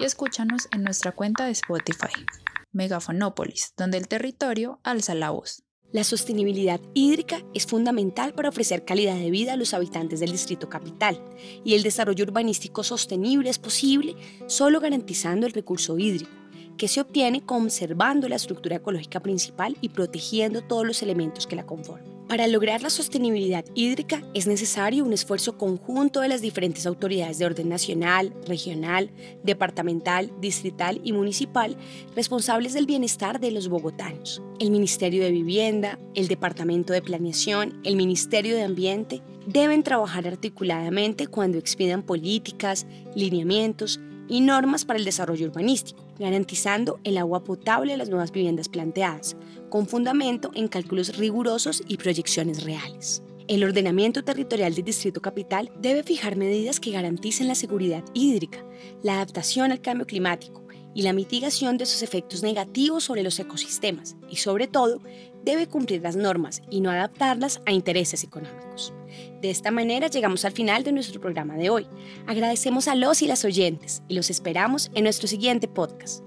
y 0.00 0.04
escúchanos 0.04 0.66
en 0.72 0.82
nuestra 0.82 1.12
cuenta 1.12 1.44
de 1.44 1.50
Spotify. 1.50 2.24
Megafonópolis, 2.72 3.74
donde 3.76 3.98
el 3.98 4.08
territorio 4.08 4.80
alza 4.82 5.14
la 5.14 5.28
voz. 5.28 5.62
La 5.92 6.04
sostenibilidad 6.04 6.80
hídrica 6.94 7.44
es 7.52 7.66
fundamental 7.66 8.32
para 8.32 8.48
ofrecer 8.48 8.86
calidad 8.86 9.16
de 9.16 9.30
vida 9.30 9.52
a 9.52 9.56
los 9.56 9.74
habitantes 9.74 10.18
del 10.18 10.32
Distrito 10.32 10.70
Capital 10.70 11.22
y 11.66 11.74
el 11.74 11.82
desarrollo 11.82 12.24
urbanístico 12.24 12.82
sostenible 12.82 13.50
es 13.50 13.58
posible 13.58 14.16
solo 14.46 14.80
garantizando 14.80 15.46
el 15.46 15.52
recurso 15.52 15.98
hídrico 15.98 16.30
que 16.76 16.88
se 16.88 17.00
obtiene 17.00 17.40
conservando 17.42 18.28
la 18.28 18.36
estructura 18.36 18.76
ecológica 18.76 19.20
principal 19.20 19.76
y 19.80 19.90
protegiendo 19.90 20.62
todos 20.62 20.86
los 20.86 21.02
elementos 21.02 21.46
que 21.46 21.56
la 21.56 21.66
conforman. 21.66 22.16
Para 22.28 22.48
lograr 22.48 22.82
la 22.82 22.90
sostenibilidad 22.90 23.64
hídrica 23.74 24.20
es 24.34 24.48
necesario 24.48 25.04
un 25.04 25.12
esfuerzo 25.12 25.56
conjunto 25.56 26.22
de 26.22 26.28
las 26.28 26.40
diferentes 26.40 26.84
autoridades 26.84 27.38
de 27.38 27.46
orden 27.46 27.68
nacional, 27.68 28.34
regional, 28.48 29.12
departamental, 29.44 30.32
distrital 30.40 31.00
y 31.04 31.12
municipal 31.12 31.76
responsables 32.16 32.74
del 32.74 32.86
bienestar 32.86 33.38
de 33.38 33.52
los 33.52 33.68
bogotanos. 33.68 34.42
El 34.58 34.72
Ministerio 34.72 35.22
de 35.22 35.30
Vivienda, 35.30 36.00
el 36.14 36.26
Departamento 36.26 36.92
de 36.92 37.02
Planeación, 37.02 37.80
el 37.84 37.94
Ministerio 37.94 38.56
de 38.56 38.64
Ambiente 38.64 39.22
deben 39.46 39.84
trabajar 39.84 40.26
articuladamente 40.26 41.28
cuando 41.28 41.58
expidan 41.58 42.02
políticas, 42.02 42.88
lineamientos 43.14 44.00
y 44.28 44.40
normas 44.40 44.84
para 44.84 44.98
el 44.98 45.04
desarrollo 45.04 45.46
urbanístico, 45.46 46.05
garantizando 46.18 46.98
el 47.04 47.18
agua 47.18 47.44
potable 47.44 47.94
a 47.94 47.96
las 47.96 48.08
nuevas 48.08 48.32
viviendas 48.32 48.68
planteadas, 48.68 49.36
con 49.70 49.86
fundamento 49.86 50.50
en 50.54 50.68
cálculos 50.68 51.16
rigurosos 51.16 51.82
y 51.86 51.96
proyecciones 51.96 52.64
reales. 52.64 53.22
El 53.48 53.62
ordenamiento 53.62 54.24
territorial 54.24 54.74
del 54.74 54.84
Distrito 54.84 55.22
Capital 55.22 55.70
debe 55.80 56.02
fijar 56.02 56.36
medidas 56.36 56.80
que 56.80 56.90
garanticen 56.90 57.46
la 57.46 57.54
seguridad 57.54 58.04
hídrica, 58.12 58.64
la 59.02 59.14
adaptación 59.14 59.70
al 59.70 59.80
cambio 59.80 60.06
climático 60.06 60.66
y 60.94 61.02
la 61.02 61.12
mitigación 61.12 61.76
de 61.76 61.86
sus 61.86 62.02
efectos 62.02 62.42
negativos 62.42 63.04
sobre 63.04 63.22
los 63.22 63.38
ecosistemas 63.38 64.16
y 64.28 64.36
sobre 64.36 64.66
todo 64.66 65.00
debe 65.46 65.68
cumplir 65.68 66.02
las 66.02 66.16
normas 66.16 66.60
y 66.68 66.80
no 66.80 66.90
adaptarlas 66.90 67.62
a 67.64 67.72
intereses 67.72 68.24
económicos. 68.24 68.92
De 69.40 69.48
esta 69.48 69.70
manera 69.70 70.08
llegamos 70.08 70.44
al 70.44 70.52
final 70.52 70.82
de 70.82 70.92
nuestro 70.92 71.20
programa 71.20 71.54
de 71.54 71.70
hoy. 71.70 71.86
Agradecemos 72.26 72.88
a 72.88 72.96
los 72.96 73.22
y 73.22 73.28
las 73.28 73.44
oyentes 73.44 74.02
y 74.08 74.14
los 74.14 74.28
esperamos 74.28 74.90
en 74.94 75.04
nuestro 75.04 75.28
siguiente 75.28 75.68
podcast. 75.68 76.22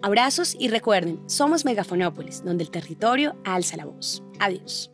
Abrazos 0.00 0.56
y 0.58 0.68
recuerden, 0.68 1.20
somos 1.28 1.64
Megafonópolis, 1.64 2.44
donde 2.44 2.64
el 2.64 2.70
territorio 2.70 3.36
alza 3.44 3.76
la 3.76 3.84
voz. 3.84 4.22
Adiós. 4.38 4.90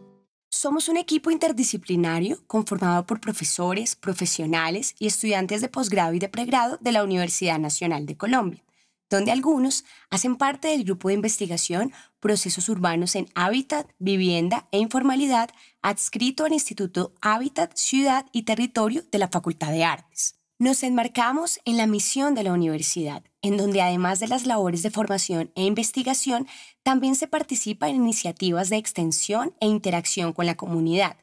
Somos 0.50 0.88
un 0.88 0.96
equipo 0.96 1.30
interdisciplinario 1.30 2.38
conformado 2.46 3.04
por 3.04 3.20
profesores, 3.20 3.96
profesionales 3.96 4.94
y 4.98 5.06
estudiantes 5.06 5.60
de 5.60 5.68
posgrado 5.68 6.14
y 6.14 6.18
de 6.18 6.30
pregrado 6.30 6.78
de 6.80 6.92
la 6.92 7.04
Universidad 7.04 7.58
Nacional 7.58 8.06
de 8.06 8.16
Colombia, 8.16 8.64
donde 9.10 9.32
algunos 9.32 9.84
hacen 10.10 10.36
parte 10.36 10.68
del 10.68 10.84
grupo 10.84 11.08
de 11.08 11.14
investigación 11.14 11.92
Procesos 12.20 12.68
Urbanos 12.68 13.14
en 13.14 13.28
Hábitat, 13.34 13.88
Vivienda 13.98 14.68
e 14.72 14.78
Informalidad 14.78 15.50
adscrito 15.82 16.44
al 16.44 16.52
Instituto 16.52 17.14
Hábitat, 17.20 17.76
Ciudad 17.76 18.26
y 18.32 18.42
Territorio 18.42 19.04
de 19.10 19.18
la 19.18 19.28
Facultad 19.28 19.70
de 19.70 19.84
Artes. 19.84 20.38
Nos 20.60 20.82
enmarcamos 20.82 21.60
en 21.64 21.76
la 21.76 21.86
misión 21.86 22.34
de 22.34 22.42
la 22.42 22.52
universidad, 22.52 23.22
en 23.42 23.56
donde 23.56 23.80
además 23.80 24.18
de 24.18 24.26
las 24.26 24.44
labores 24.44 24.82
de 24.82 24.90
formación 24.90 25.52
e 25.54 25.62
investigación, 25.62 26.48
también 26.82 27.14
se 27.14 27.28
participa 27.28 27.88
en 27.88 27.94
iniciativas 27.94 28.68
de 28.68 28.76
extensión 28.76 29.54
e 29.60 29.66
interacción 29.66 30.32
con 30.32 30.46
la 30.46 30.56
comunidad, 30.56 31.16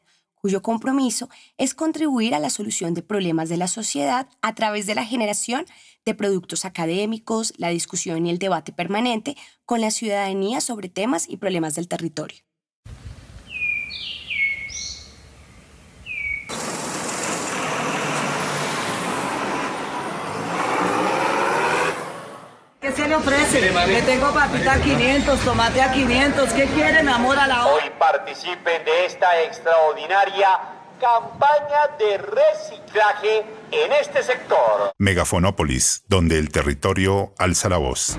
cuyo 0.45 0.61
compromiso 0.61 1.27
es 1.57 1.73
contribuir 1.73 2.35
a 2.35 2.39
la 2.39 2.51
solución 2.51 2.93
de 2.93 3.01
problemas 3.01 3.49
de 3.49 3.57
la 3.57 3.67
sociedad 3.67 4.27
a 4.43 4.53
través 4.53 4.85
de 4.85 4.93
la 4.93 5.03
generación 5.03 5.65
de 6.05 6.13
productos 6.13 6.65
académicos, 6.65 7.51
la 7.57 7.69
discusión 7.69 8.27
y 8.27 8.29
el 8.29 8.37
debate 8.37 8.71
permanente 8.71 9.35
con 9.65 9.81
la 9.81 9.89
ciudadanía 9.89 10.61
sobre 10.61 10.87
temas 10.87 11.27
y 11.27 11.37
problemas 11.37 11.73
del 11.73 11.87
territorio. 11.87 12.44
¿Qué 23.05 23.11
se 23.11 23.61
le 23.61 23.69
ofrece? 23.69 23.87
Le 23.87 24.01
tengo 24.01 24.33
papita 24.33 24.73
a 24.73 24.81
500, 24.81 25.39
tomate 25.41 25.79
a 25.79 25.91
500. 25.91 26.53
¿Qué 26.53 26.65
quiere, 26.65 27.03
mi 27.03 27.11
amor, 27.11 27.37
a 27.37 27.45
la 27.45 27.67
hora? 27.67 27.75
Hoy 27.75 27.91
participen 27.99 28.83
de 28.83 29.05
esta 29.05 29.43
extraordinaria 29.43 30.47
campaña 30.99 31.95
de 31.99 32.17
reciclaje 32.17 33.45
en 33.69 33.91
este 33.93 34.23
sector. 34.23 34.91
Megafonópolis, 34.97 36.03
donde 36.07 36.39
el 36.39 36.49
territorio 36.49 37.31
alza 37.37 37.69
la 37.69 37.77
voz. 37.77 38.17